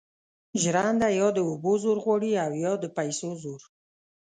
ژرنده 0.61 1.07
یا 1.19 1.27
د 1.35 1.39
اوبو 1.49 1.71
زور 1.83 1.97
غواړي 2.05 2.31
او 2.45 2.51
یا 2.63 2.73
د 2.83 2.85
پیسو 2.97 3.29
زور. 3.41 3.61